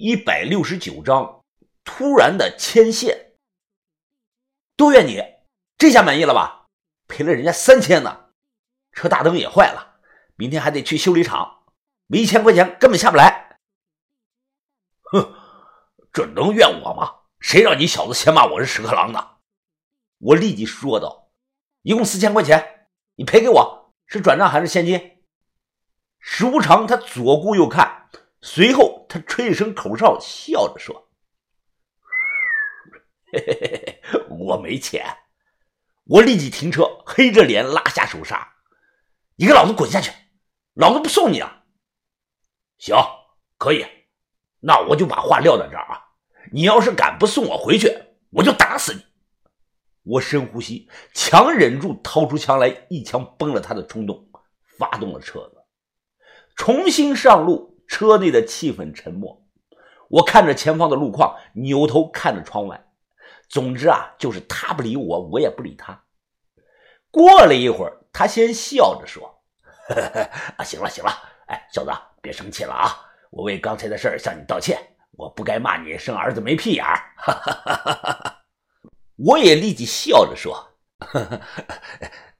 [0.00, 1.44] 一百六十九章
[1.84, 3.32] 突然的牵线。
[4.74, 5.22] 都怨你，
[5.76, 6.68] 这下满意了吧？
[7.06, 8.30] 赔了人家三千呢，
[8.92, 10.00] 车大灯也坏了，
[10.36, 11.64] 明天还得去修理厂，
[12.06, 13.58] 没一千块钱根本下不来。
[15.02, 15.34] 哼，
[16.14, 17.16] 这能怨我吗？
[17.38, 19.36] 谁让你小子先骂我是屎壳郎的？
[20.16, 21.28] 我立即说道
[21.84, 25.18] ：“一共四千块钱，你赔给我，是转账还是现金？”
[26.20, 28.08] 石无常他左顾右看，
[28.40, 31.10] 随后他吹一声口哨，笑着说
[33.32, 35.04] ：“嘿嘿嘿，我没钱。”
[36.06, 38.54] 我立即停车，黑着脸拉下手刹
[39.34, 40.12] ：“你给老子滚下去！
[40.74, 41.64] 老子不送你啊！”
[42.78, 42.96] 行，
[43.58, 43.84] 可以，
[44.60, 46.00] 那我就把话撂在这儿啊！
[46.52, 47.92] 你要是敢不送我回去，
[48.30, 49.04] 我就打死你！
[50.02, 54.30] 我深呼吸，强忍住掏出枪来，一枪崩了他的冲动，
[54.78, 55.64] 发动了车子，
[56.56, 57.69] 重新上路。
[57.90, 59.42] 车内的气氛沉默，
[60.08, 62.86] 我看着前方的路况，扭头看着窗外。
[63.48, 66.04] 总之啊，就是他不理我，我也不理他。
[67.10, 69.42] 过了一会儿，他先笑着说
[70.56, 71.10] ：“啊，行了行了，
[71.48, 71.90] 哎，小子，
[72.22, 72.96] 别生气了啊！
[73.30, 74.78] 我为刚才的事儿向你道歉，
[75.10, 77.02] 我不该骂你生儿子没屁眼儿。
[79.18, 80.64] ”我也立即笑着说：“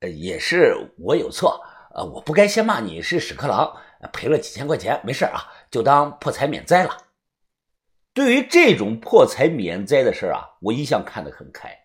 [0.14, 1.58] 也是我有错，
[1.94, 3.74] 呃，我不该先骂你是屎壳郎，
[4.12, 6.96] 赔了几千块钱，没事啊，就当破财免灾了。”
[8.14, 11.76] 对于这种破财免灾的事啊，我一向看得很开，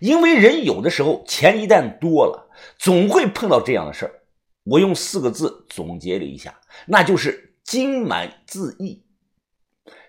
[0.00, 4.22] 因为人有的时候钱一旦多了，总会碰到这样的事。
[4.64, 9.04] 我用四个字总结了一下，那就是“金满自溢”。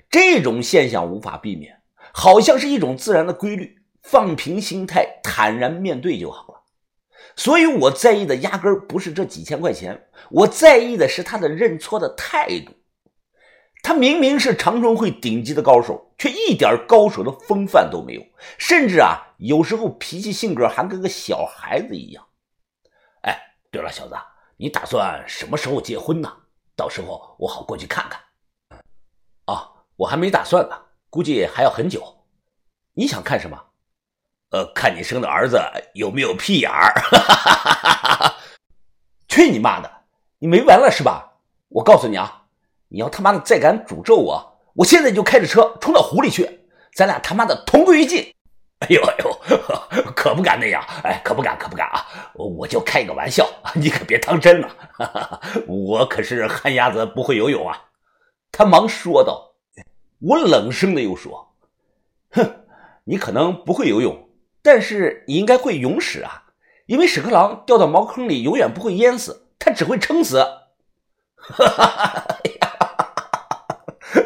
[0.10, 1.82] 这种现象无法避免，
[2.14, 3.78] 好像是一种自然的规律。
[4.02, 6.58] 放平心态，坦然面对就好了。
[7.36, 12.73] 所以我在意的压根不是这几千块钱，我在意的是他的认错的态度。
[13.81, 18.22] 他明明是长春会顶级的高手，却一点高手的风范都没有，
[18.58, 22.26] 甚至啊，有时候脾气性格还跟个小孩子一样。
[23.22, 23.39] 哎，
[23.72, 24.16] 对了，小子，
[24.58, 26.30] 你打算什么时候结婚呢？
[26.76, 28.20] 到时候我好过去看看。
[29.45, 30.76] 啊，我还没打算呢，
[31.10, 32.04] 估计还要很久。
[32.93, 33.68] 你想看什么？
[34.52, 35.61] 呃，看你生的儿子
[35.93, 36.93] 有没有屁眼儿。
[39.27, 39.92] 去你妈的！
[40.39, 41.33] 你没完了是吧？
[41.70, 42.43] 我告诉你啊！
[42.87, 46.61] 你要他妈的再敢诅咒我，我现在就开着车冲到湖里去，
[46.95, 48.33] 咱俩他妈的同归于尽！
[48.80, 49.39] 哎呦哎呦，
[50.15, 52.08] 可不敢那样，哎，可不敢，可不敢啊！
[52.33, 54.70] 我就开个玩笑， 你可别当真了。
[55.67, 57.86] 我可是旱鸭子，不会游泳啊！
[58.52, 59.45] 他忙说道。
[60.21, 61.55] 我冷声的又说
[62.31, 62.66] ：“哼，
[63.05, 64.29] 你可能不会游泳，
[64.61, 66.45] 但是你应该会泳屎啊！
[66.86, 70.39] 因为屎壳郎掉到茅坑里永远不会淹死，它只会撑死。”
[71.36, 72.37] 哈哈哈！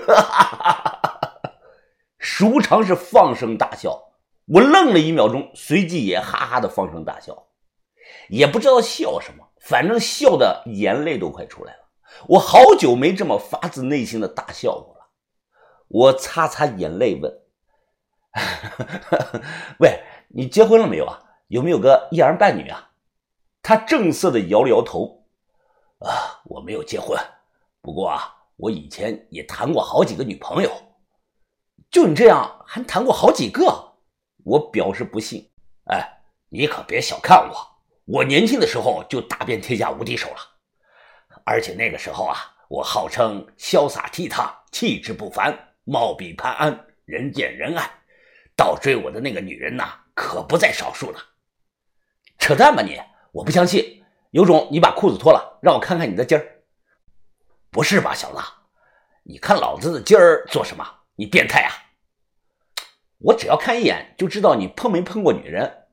[0.07, 1.41] 哈哈哈！
[2.17, 4.13] 石无常是放声大笑，
[4.47, 7.47] 我愣了一秒钟，随即也哈哈的放声大笑，
[8.29, 11.79] 也不知道笑什么，反正笑的眼泪都快出来了。
[12.27, 15.09] 我好久没这么发自内心的大笑过了。
[15.87, 17.31] 我擦擦眼泪问
[19.79, 21.21] ：“喂，你结婚了没有啊？
[21.47, 22.89] 有没有个一儿半女啊？”
[23.61, 25.25] 他正色的摇了摇头
[26.03, 27.17] ：“啊，我没有结婚，
[27.81, 30.71] 不过啊。”我以前也谈过好几个女朋友，
[31.89, 33.95] 就你这样还谈过好几个？
[34.45, 35.49] 我表示不信。
[35.85, 36.07] 哎，
[36.49, 37.55] 你可别小看我，
[38.05, 40.37] 我年轻的时候就打遍天下无敌手了。
[41.43, 42.37] 而且那个时候啊，
[42.69, 47.89] 我号称潇洒倜傥、气质不凡、貌比潘安、人见人爱，
[48.55, 51.19] 倒追我的那个女人呐，可不在少数呢。
[52.37, 52.99] 扯淡吧你！
[53.31, 56.63] 我不相信，有种你把裤子脱了，让我看看你的筋儿。
[57.71, 58.39] 不是吧，小子，
[59.23, 60.85] 你看老子的筋儿做什么？
[61.15, 61.71] 你变态啊！
[63.19, 65.85] 我只要看一眼就知道你碰没碰过女人，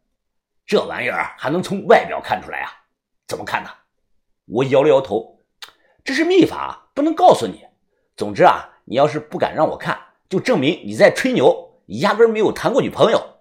[0.67, 2.73] 这玩意儿还能从外表看出来啊？
[3.29, 3.71] 怎么看呢？
[4.47, 5.45] 我摇了摇头，
[6.03, 7.65] 这是秘法，不能告诉你。
[8.17, 9.99] 总之啊，你要是不敢让我看，
[10.29, 13.40] 就证明你在吹牛，你压根没有谈过女朋友。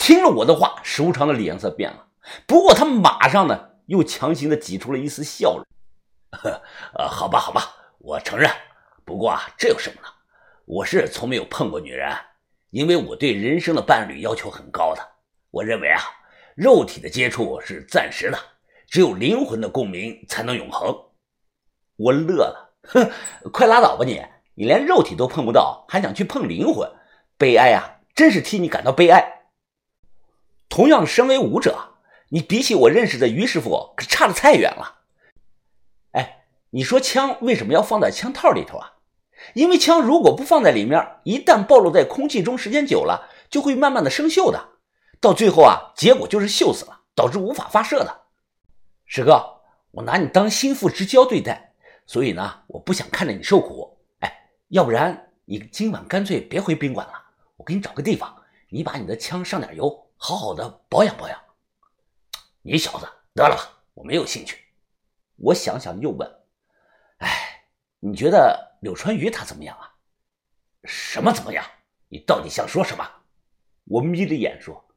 [0.00, 2.06] 听了我的话，石无常的脸色变了，
[2.46, 5.64] 不过他马上呢又强行的挤出了一丝笑容。
[6.32, 6.62] 呵
[6.98, 8.50] 呃，好吧，好吧，我承认。
[9.04, 10.08] 不过啊，这有什么呢？
[10.64, 12.10] 我是从没有碰过女人，
[12.70, 15.06] 因为我对人生的伴侣要求很高的。
[15.50, 16.00] 我认为啊，
[16.56, 18.38] 肉体的接触是暂时的，
[18.88, 20.96] 只有灵魂的共鸣才能永恒。
[21.96, 23.10] 我乐了，哼，
[23.52, 24.24] 快拉倒吧你！
[24.54, 26.90] 你连肉体都碰不到，还想去碰灵魂？
[27.36, 28.00] 悲哀啊！
[28.14, 29.39] 真是替你感到悲哀。
[30.70, 31.96] 同样身为武者，
[32.28, 35.00] 你比起我认识的于师傅可差得太远了。
[36.12, 38.92] 哎你说枪为什么要放在枪套里头啊？
[39.54, 44.68] 因为枪如果不放在里面，一旦暴露在空气中，时间久了就会慢慢的生锈的，
[45.20, 48.20] 到最后啊，结果就是锈死了，导致无法发射的。
[49.06, 51.74] 师哥，我拿你当心腹之交对待，
[52.06, 53.98] 所以呢，我不想看着你受苦。
[54.20, 54.32] 哎，
[54.68, 57.14] 要不然你今晚干脆别回宾馆了，
[57.56, 58.36] 我给你找个地方，
[58.68, 61.40] 你把你的枪上点油，好好的保养保养。
[62.60, 64.62] 你小子得了吧，我没有兴趣。
[65.36, 66.30] 我想想又问
[67.20, 67.64] ：“哎，
[68.00, 69.96] 你觉得柳川鱼他怎么样啊？
[70.84, 71.64] 什么怎么样？
[72.08, 73.10] 你到底想说什么？”
[73.88, 74.94] 我眯着眼说：“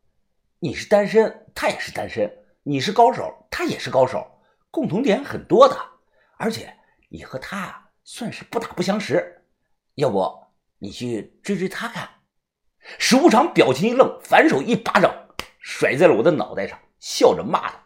[0.60, 2.28] 你是单身，他也是单身；
[2.64, 4.30] 你是高手，他也是高手，
[4.70, 5.78] 共同点很多的。
[6.36, 6.78] 而且
[7.08, 9.42] 你和他啊算是不打不相识，
[9.96, 10.44] 要不
[10.80, 12.10] 你去追追他看？”
[13.00, 15.14] 石无常表情一愣，反手一巴掌
[15.60, 17.80] 甩在了我的脑袋上，笑着骂道：“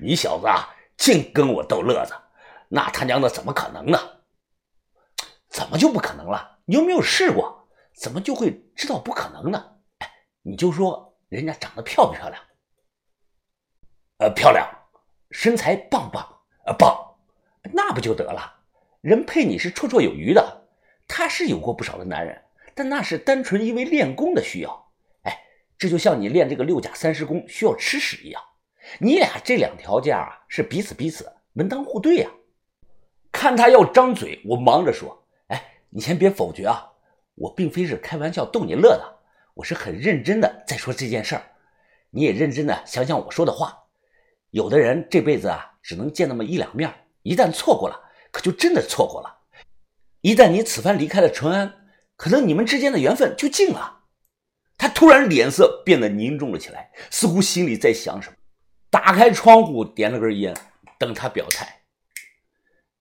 [0.00, 2.14] 你小子啊！”净跟我逗乐子，
[2.68, 3.98] 那他娘的怎么可能呢？
[5.48, 6.58] 怎么就不可能了？
[6.64, 9.76] 你又没有试过，怎么就会知道不可能呢？
[9.98, 10.10] 哎，
[10.42, 12.42] 你就说人家长得漂不漂亮？
[14.18, 14.66] 呃，漂亮，
[15.30, 16.24] 身材棒棒，
[16.66, 17.16] 呃，棒，
[17.72, 18.60] 那不就得了？
[19.00, 20.68] 人配你是绰绰有余的。
[21.08, 22.41] 他是有过不少的男人，
[22.74, 24.92] 但那是单纯因为练功的需要。
[25.22, 25.38] 哎，
[25.78, 28.42] 这就像你练这个六甲三十功需要吃屎一样。
[28.98, 32.30] 你俩这两条件啊，是彼此彼此门当户对呀。
[33.30, 36.90] 看他要张嘴，我忙着说：“哎，你先别否决啊，
[37.34, 39.20] 我并非是开玩笑逗你乐的，
[39.54, 41.42] 我是很认真的在说这件事儿。
[42.10, 43.78] 你也认真的想想我说的话。
[44.50, 46.92] 有的人这辈子啊，只能见那么一两面，
[47.22, 47.98] 一旦错过了，
[48.30, 49.38] 可就真的错过了。
[50.20, 51.81] 一旦你此番离开了淳安，
[52.16, 54.00] 可能你们之间的缘分就尽了。”
[54.78, 58.36] 他突然脸色变得凝重了起来，似乎心里在想什么。
[58.90, 60.56] 打开窗户，点了根烟，
[60.98, 61.82] 等他表态。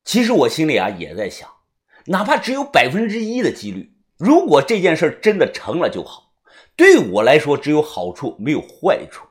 [0.05, 1.49] 其实我心里啊也在想，
[2.05, 6.33] 哪怕只有百分之一的几率，如果这件事真的成了就好，
[6.75, 9.25] 对我来说只有好处没有坏处。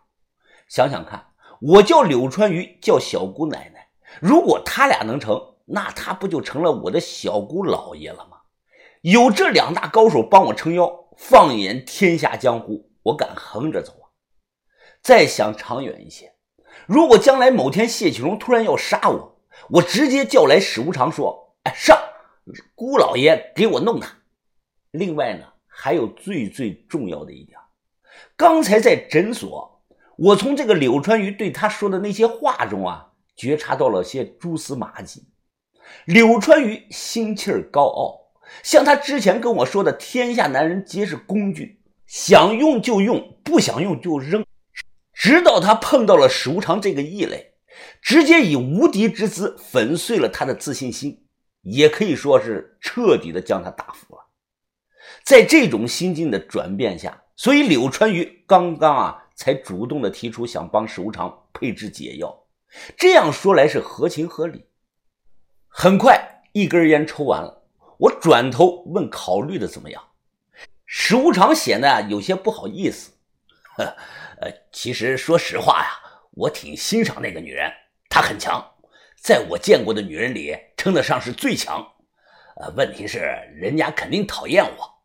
[0.68, 1.28] 想想看，
[1.60, 3.88] 我叫柳川鱼，叫小姑奶奶，
[4.20, 8.39] 如果他俩能成，那他不就成了我的小姑老爷了吗？
[9.02, 14.12] 有这两大高手帮我撑腰，放眼天下江湖，我敢横着走啊！
[15.00, 16.34] 再想长远一些。
[16.86, 21.98] 如果将来某天谢启荣突然要杀我，我直接叫来史无常说：“哎，上，
[22.74, 24.18] 姑老爷给我弄他。”
[24.92, 27.58] 另外呢，还有最最重要的一点，
[28.36, 29.82] 刚才在诊所，
[30.18, 35.26] 我从这个柳川鱼对他说的那些话中啊，觉察到了些蛛丝马迹。
[36.04, 38.19] 柳川鱼心气儿高傲，
[38.62, 44.44] 像他之前跟我说的：“天下男人皆是工具，想用就用，不想用就扔。”
[45.14, 47.52] 直到他碰到了史无常这个异类，
[48.00, 51.26] 直接以无敌之姿粉碎了他的自信心，
[51.62, 54.22] 也可以说是彻底的将他打服了。
[55.22, 62.34] 在这种心境的转变下，所以柳川鱼刚刚啊才主动的提出想帮史无常配制解药。
[62.96, 64.64] 这样说来是合情合理。
[65.68, 67.59] 很快一根烟抽完了，
[68.00, 70.02] 我转头问考虑的怎么样？
[70.86, 73.12] 史无常显得有些不好意思，
[73.76, 73.94] 呵。
[74.40, 75.90] 呃，其实说实话呀，
[76.30, 77.70] 我挺欣赏那个女人，
[78.08, 78.72] 她很强，
[79.20, 81.86] 在我见过的女人里称得上是最强。
[82.56, 83.18] 呃，问题是
[83.54, 85.02] 人家肯定讨厌我。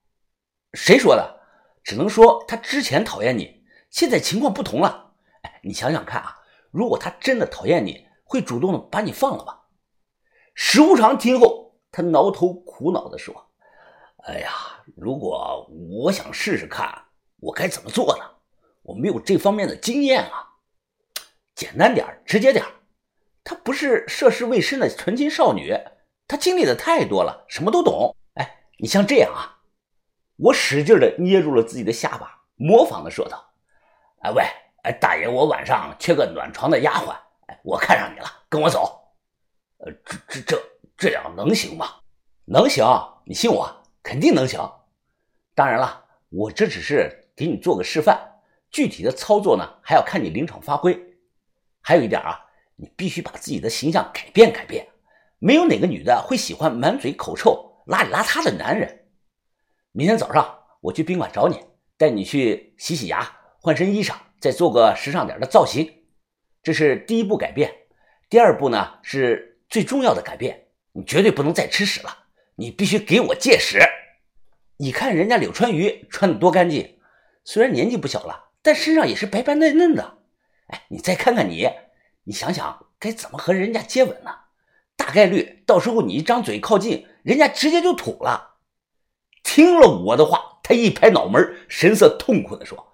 [0.71, 1.41] 谁说的？
[1.83, 5.11] 只能说她之前讨厌你，现在情况不同了。
[5.41, 6.37] 哎，你想想看啊，
[6.71, 9.63] 如果她真的讨厌你，会主动的把你放了吧？
[10.53, 11.64] 石无常听后，
[11.95, 13.33] 他挠头苦恼地说
[14.27, 14.51] ：“哎呀，
[14.97, 15.65] 如果
[16.01, 16.93] 我想试试看，
[17.39, 18.23] 我该怎么做呢？”
[18.83, 20.45] 我没有这方面的经验啊，
[21.55, 22.65] 简单点直接点
[23.45, 25.73] 她不是涉世未深的纯情少女，
[26.27, 28.13] 她经历的太多了，什么都懂。
[28.33, 29.63] 哎，你像这样啊，
[30.35, 33.53] 我使劲的捏住了自己的下巴，模仿的说道
[34.19, 34.43] ：“哎喂，
[34.83, 37.15] 哎大爷，我晚上缺个暖床的丫鬟，
[37.47, 39.01] 哎，我看上你了，跟我走。
[39.77, 40.63] 呃，这这这
[40.97, 41.87] 这样能行吗？
[42.45, 42.85] 能行，
[43.25, 44.59] 你信我，肯定能行。
[45.53, 48.31] 当然了，我这只是给你做个示范。”
[48.71, 50.99] 具体的操作呢，还要看你临场发挥。
[51.79, 54.85] 还有一点啊，你必须把自己的形象改变改变。
[55.39, 59.05] 没有哪个女的会喜欢满嘴口臭、邋里邋遢的男人。
[59.93, 61.57] 明天早上我去宾馆找你，
[61.97, 66.03] 带你去洗洗牙、换身衣裳，再做个时尚点的造型。
[66.61, 67.73] 这是第一步改变。
[68.29, 70.64] 第二步呢，是最重要的改变。
[70.95, 72.25] 你绝对不能再吃屎了，
[72.55, 73.79] 你必须给我戒屎。
[74.77, 76.97] 你看人家柳川鱼穿的多干净，
[77.43, 78.43] 虽然年纪不小了。
[78.61, 80.17] 但身上也是白白嫩嫩的，
[80.69, 81.69] 哎，你再看看你，
[82.23, 84.31] 你想想该怎么和人家接吻呢？
[84.95, 88.55] 大概率到时候你一张嘴靠近，人家直接就吐了。
[89.43, 92.91] 听了我的话，他一拍脑门，神色痛苦地说：“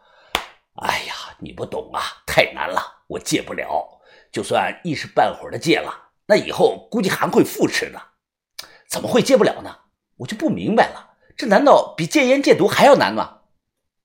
[0.83, 4.01] 哎呀，你不懂啊，太难了，我戒不了。
[4.29, 8.01] 就算一时半会儿的戒了，那以后估计还会复吃的。
[8.87, 9.75] 怎么会戒不了呢？
[10.15, 13.39] 我就不明白了，这难道比戒烟戒毒还要难吗？”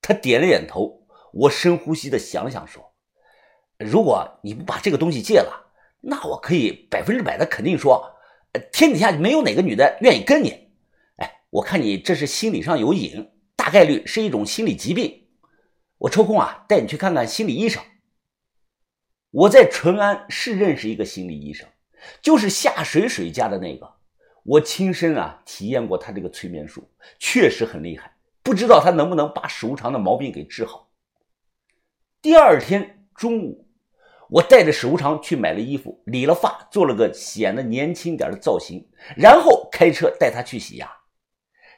[0.03, 1.07] 他点了点头。
[1.31, 2.93] 我深呼吸的想了想，说
[3.79, 8.13] ：“如果你不把这个东西戒了，那我可以百分之百的肯定说，
[8.73, 10.71] 天底下没有哪个女的愿意跟你。
[11.17, 15.27] 哎，我看你这是心理上有瘾，大概率是一种心理疾病。
[15.99, 17.81] 我抽空啊，带你去看看心理医生。
[19.29, 21.67] 我在淳安是认识一个心理医生，
[22.21, 23.91] 就是夏水水家的那个，
[24.43, 28.15] 我亲身啊体验过他这个催眠术，确实很厉害。
[28.43, 30.89] 不知道他能不能把史无常的毛病给治好。”
[32.21, 33.67] 第二天中午，
[34.29, 40.89] 我带着史无常去买了衣服，理了发，做了个显得年轻点的造型，然后开车带他去洗牙。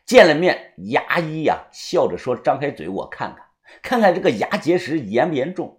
[0.05, 3.45] 见了面，牙医呀笑着说：“张开嘴，我看看，
[3.83, 5.78] 看看这个牙结石严不严重。”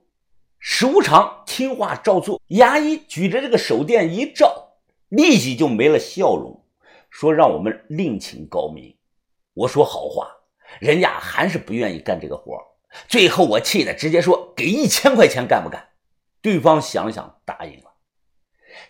[0.62, 2.40] 史无常听话照做。
[2.48, 4.74] 牙医举着这个手电一照，
[5.08, 6.62] 立即就没了笑容，
[7.08, 8.94] 说：“让我们另请高明。”
[9.54, 10.28] 我说好话，
[10.78, 12.54] 人家还是不愿意干这个活
[13.08, 15.88] 最后我气的直接说：“给一千块钱干不干？”
[16.42, 17.90] 对方想想，答应了。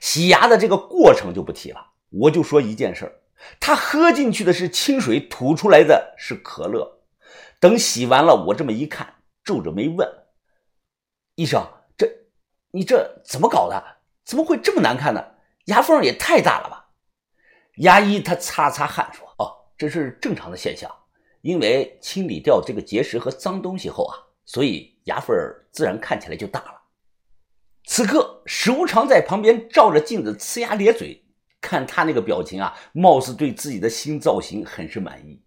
[0.01, 3.23] 洗牙的这个过程就不提了，我就说一件事
[3.59, 7.01] 他喝进去的是清水，吐出来的是可乐。
[7.59, 10.07] 等洗完了，我这么一看，皱着眉问
[11.41, 11.67] ：“医生，
[11.97, 12.07] 这
[12.71, 13.83] 你这怎么搞的？
[14.27, 15.25] 怎么会这么难看呢？
[15.65, 16.91] 牙缝也太大了吧？”
[17.81, 20.95] 牙医他擦擦汗说：“哦，这是正常的现象。”
[21.41, 24.13] 因为清理掉这个结石和脏东西后啊，
[24.45, 25.35] 所以牙缝
[25.73, 26.83] 自然看起来就大了。
[27.87, 31.25] 此刻史无常在旁边照着镜子呲牙咧嘴，
[31.59, 35.43] 看他那个表情啊，貌似对自己的新造型很是满意。